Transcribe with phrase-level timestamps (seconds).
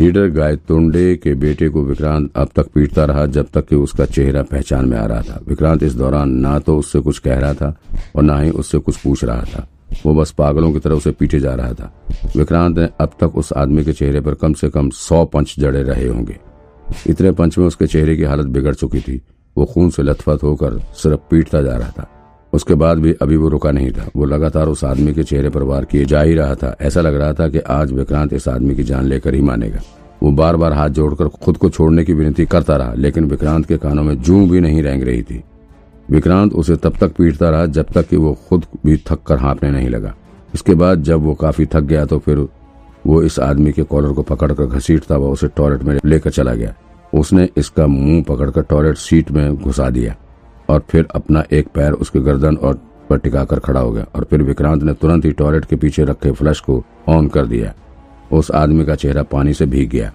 [0.00, 4.42] Leader Gaitonde के बेटे को विक्रांत अब तक पीटता रहा, जब तक कि उसका चेहरा
[4.42, 7.74] पहचान में आ रहा था। विक्रांत इस दौरान ना तो उससे कुछ कह रहा था
[8.16, 9.66] और ना ही उससे कुछ पूछ रहा था।
[10.06, 11.92] वो बस पागलों की तरह उसे पीटे जा रहा था।
[12.36, 15.82] विक्रांत ने अब तक उस आदमी के चेहरे पर कम से कम सौ पंच जड़े
[15.82, 16.38] रहे होंगे।
[17.06, 19.20] इतने पंच में उसके चेहरे की हालत बिगड़ चुकी थी।
[19.56, 22.10] वो खून से लथपथ होकर सिर्फ़ पीटता जा रहा था।
[22.52, 25.62] उसके बाद भी अभी वो रुका नहीं था। वो लगातार उस आदमी के चेहरे पर
[25.62, 28.74] वार किए जा ही रहा था। ऐसा लग रहा था कि आज विक्रांत इस आदमी
[28.74, 29.80] की जान लेकर ही मानेगा।
[30.22, 33.76] वो बार बार हाथ जोड़कर खुद को छोड़ने की विनती करता रहा, लेकिन विक्रांत के
[33.76, 35.42] कानों में जू भी नहीं रेंग रही थी।
[36.10, 39.70] विक्रांत उसे तब तक पीटता रहा जब तक कि वो खुद भी थक कर हाँपने
[39.70, 40.14] नहीं लगा।
[40.54, 42.46] इसके बाद जब वो काफ़ी थक गया तो फिर
[43.06, 46.74] वो इस आदमी के कॉलर को पकड़कर घसीटता हुआ उसे टॉयलेट में लेकर चला गया।
[47.14, 50.14] उसने इसका मुँह पकड़कर टॉयलेट सीट में घुसा दिया।
[50.70, 52.80] और फिर अपना एक पैर उसके गर्दन और
[53.10, 56.32] पर टिकाकर खड़ा हो गया और फिर विक्रांत ने तुरंत ही टॉयलेट के पीछे रखे
[56.32, 57.72] फ्लश को ऑन कर दिया।
[58.32, 60.12] उस आदमी का चेहरा पानी से भीग गया।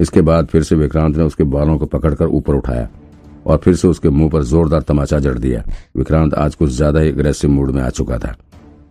[0.00, 2.88] इसके बाद फिर से विक्रांत ने उसके बालों को पकड़कर ऊपर उठाया
[3.46, 5.62] और फिर से उसके मुँह पर जोरदार तमाचा जड़ दिया।
[5.96, 8.34] विक्रांत आज कुछ ज़्यादा ही अग्रेसिव मूड में आ चुका था।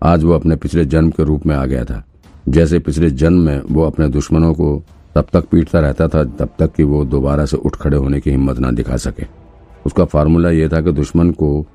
[0.03, 2.03] आज वो अपने पिछले जन्म के रूप में आ गया था।
[2.49, 4.81] जैसे पिछले जन्म में वो अपने दुश्मनों को
[5.15, 8.31] तब तक पीटता रहता था, तब तक कि वो दोबारा से उठ खड़े होने की
[8.31, 9.42] हिम्मत न दिखा सके।
[9.85, 11.65] उसका फार्मूला यह था कि दुश्मन को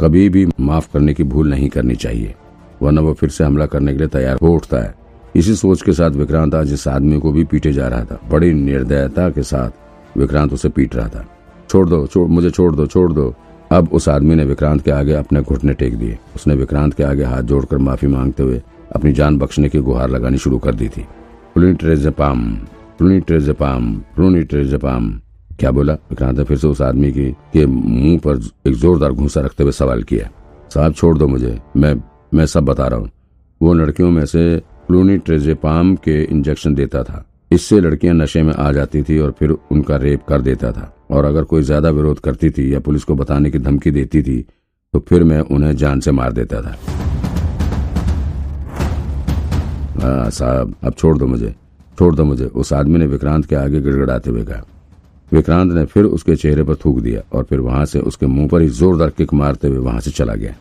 [0.00, 2.34] कभी भी माफ़ करने की भूल नहीं करनी चाहिए,
[2.82, 4.94] वरना वो फिर से हमला करने के लिए तैयार हो उठता है।
[5.36, 8.52] इसी सोच के साथ विक्रांत आज इस आदमी को भी पीटे जा रहा था। बड़ी
[8.52, 11.24] निर्दयता के साथ विक्रांत उसे पीट रहा था।
[11.70, 13.34] छोड़ दो, छोड़, मुझे छोड़ दो छोड़ दो।
[13.72, 17.24] अब उस आदमी ने विक्रांत के आगे अपने घुटने टेक दिए। उसने विक्रांत के आगे
[17.24, 18.62] हाथ जोड़कर माफ़ी मांगते हुए
[18.94, 21.06] अपनी जान बख्शने की गुहार लगानी शुरू कर दी थी।
[25.58, 25.92] क्या बोला?
[26.10, 29.72] विक्रांत ने फिर से उस आदमी की, के मुँह पर एक जोरदार घूसा रखते हुए
[29.72, 30.28] सवाल किया।
[30.74, 31.94] साहब, छोड़ दो मुझे। मैं
[32.34, 33.10] मैं सब बता रहा हूँ।
[33.60, 38.70] वो लड़कियों में से प्लूनी ट्रेजेपाम के इंजेक्शन देता था। इससे लड़कियाँ नशे में आ
[38.72, 42.50] जाती थी और फिर उनका रेप कर देता था। और अगर कोई ज़्यादा विरोध करती
[42.50, 44.40] थी या पुलिस को बताने की धमकी देती थी
[44.94, 46.76] तो फिर मैं उन्हें जान से मार देता था।
[50.30, 51.54] साहब, अब छोड़ दो मुझे।
[51.98, 54.62] छोड़ दो मुझे। उस आदमी ने विक्रांत के आगे गिड़गड़ाते हुए कहा।
[55.32, 58.62] विक्रांत ने फिर उसके चेहरे पर थूक दिया और फिर वहाँ से उसके मुँह पर
[58.62, 60.54] ही जोरदार किक मारते हुए वहाँ से चला गया।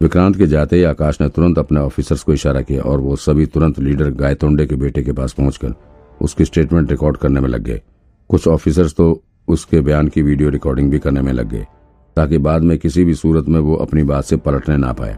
[0.00, 3.46] विक्रांत के जाते ही आकाश ने तुरंत अपने ऑफिसर्स को इशारा किया और वो सभी
[3.46, 5.74] तुरंत लीडर गायतोंडे के बेटे के पास पहुंचकर
[6.20, 7.80] उसकी स्टेटमेंट रिकॉर्ड करने में लग गए।
[8.30, 11.66] कुछ ऑफिसर्स तो उसके बयान की वीडियो रिकॉर्डिंग भी करने में लग गए,
[12.16, 15.16] ताकि बाद में किसी भी सूरत में वो अपनी बात से पलटने ना पाए।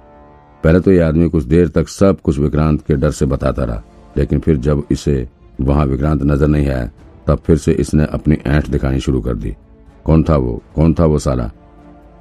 [0.65, 3.83] पहले तो ये आदमी कुछ देर तक सब कुछ विक्रांत के डर से बताता रहा,
[4.17, 5.27] लेकिन फिर जब इसे
[5.61, 6.91] वहाँ विक्रांत नज़र नहीं आया
[7.30, 9.56] तब फिर से इसने अपनी ऐंठ दिखानी शुरू कर दी।
[10.04, 10.62] कौन था वो?
[10.74, 11.50] कौन था वो साला?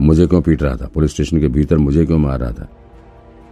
[0.02, 0.88] मुझे क्यों पीट रहा था?
[0.94, 2.68] पुलिस स्टेशन के भीतर मुझे क्यों मार रहा था?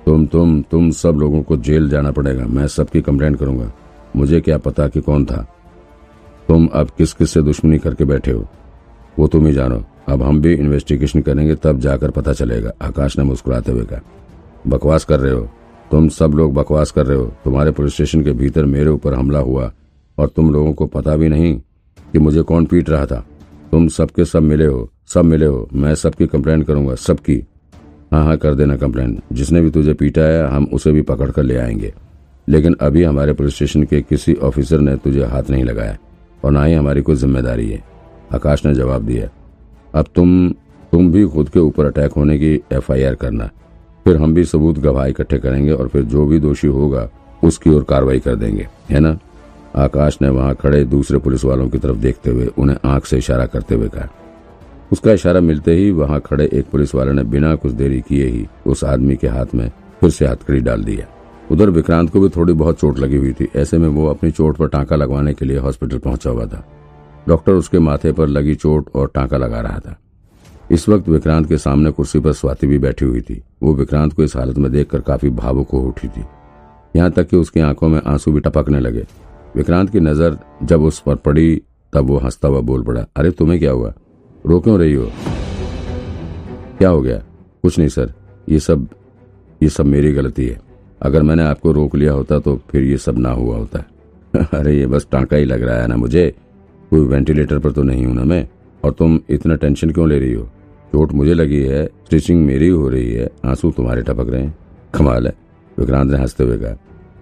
[0.05, 3.71] तुम तुम तुम सब लोगों को जेल जाना पड़ेगा। मैं सबकी कंप्लेंट करूँगा।
[4.15, 5.47] मुझे क्या पता कि कौन था?
[6.47, 8.47] तुम अब किस किस से दुश्मनी करके बैठे हो?
[9.19, 13.23] वो तुम ही जानो। अब हम भी इन्वेस्टिगेशन करेंगे, तब जाकर पता चलेगा। आकाश ने
[13.23, 13.99] मुस्कुराते हुए कहा,
[14.67, 15.49] बकवास कर रहे हो?
[15.91, 17.25] तुम सब लोग बकवास कर रहे हो?
[17.25, 19.71] तुम्हारे पुलिस स्टेशन के भीतर मेरे ऊपर हमला हुआ।
[20.17, 21.53] और तुम लोगों को पता भी नहीं
[22.13, 23.25] कि मुझे कौन पीट रहा था।
[23.71, 27.43] तुम सबके सब मिले हो, सब मिले हो। मैं सबकी कंप्लेंट करूँगा, सबकी।
[28.11, 31.43] हाँ हाँ कर देना कंप्लेंट। जिसने भी तुझे पीटा है, हम उसे भी पकड़ कर
[31.43, 31.93] ले आएँगे।
[32.47, 35.97] लेकिन अभी हमारे पुलिस स्टेशन के किसी ऑफिसर ने तुझे हाथ नहीं लगाया,
[36.43, 37.83] और ना ही हमारी कोई ज़िम्मेदारी है।
[38.33, 39.29] आकाश ने जवाब दिया,
[39.93, 40.49] अब तुम
[40.91, 43.49] तुम भी खुद के ऊपर अटैक होने की एफआईआर करना।
[44.05, 47.09] फिर हम भी सबूत गवाह इकट्ठे करेंगे और फिर जो भी दोषी होगा,
[47.43, 49.17] उसकी ओर कार्रवाई कर देंगे। है ना?
[49.77, 53.45] आकाश ने वहाँ खड़े दूसरे पुलिस वालों की तरफ़ देखते हुए उन्हें आँख से इशारा
[53.45, 54.07] करते हुए कहा।
[54.91, 58.45] उसका इशारा मिलते ही वहाँ खड़े एक पुलिस वाले ने बिना कुछ देरी किए ही
[58.67, 59.71] उस आदमी के हाथ में
[60.01, 61.07] फिर से हथकड़ी डाल दिया।
[61.51, 64.57] उधर विक्रांत को भी थोड़ी बहुत चोट लगी हुई थी, ऐसे में वो अपनी चोट
[64.57, 66.63] पर टांका लगवाने के लिए हॉस्पिटल पहुँचा हुआ था।
[67.27, 69.95] डॉक्टर उसके माथे पर लगी चोट और टांका लगा रहा था।
[70.71, 74.23] इस वक्त विक्रांत के सामने कुर्सी पर स्वाति भी बैठी हुई थी। वो विक्रांत को
[74.23, 76.25] इस हालत में देखकर काफ़ी भावुक हो उठी थी।
[76.95, 79.05] यहाँ तक कि उसकी आँखों में आँसू भी टपकने लगे।
[79.57, 81.61] विक्रांत की नज़र जब उस पर पड़ी,
[81.93, 83.93] तब वो हंसता हुआ बोल पड़ा, अरे, तुम्हें क्या हुआ?
[84.45, 85.11] रो क्यों रही हो?
[86.77, 87.17] क्या हो गया?
[87.61, 88.13] कुछ नहीं, सर।
[88.49, 88.87] ये सब
[89.63, 90.61] ये सब मेरी गलती है।
[91.01, 93.79] अगर मैंने आपको रोक लिया होता तो फिर ये सब ना हुआ होता।
[94.57, 96.35] अरे, ये बस टांका ही लग रहा है ना मुझे।
[96.89, 98.47] कोई वेंटिलेटर पर तो नहीं हूँ ना मैं।
[98.85, 100.43] और तुम इतना टेंशन क्यों ले रही हो?
[100.87, 104.57] चोट मुझे लगी है स्टिचिंग मेरी हो रही है, आँसू तुम्हारे टपक रहे हैं।
[104.93, 105.33] कमाल है।
[105.79, 106.77] विक्रांत ने हँसते हुए कहा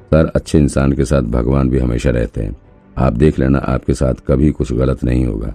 [0.06, 2.56] सर अच्छे इंसान के साथ भगवान भी हमेशा रहते हैं।
[2.98, 5.54] आप देख लेना, आपके साथ कभी कुछ गलत नहीं होगा।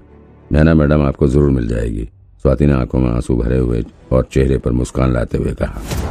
[0.53, 2.09] नैना मैडम आपको ज़रूर मिल जाएगी।
[2.43, 6.10] स्वाति ने आँखों में आँसू भरे हुए और चेहरे पर मुस्कान लाते हुए कहा।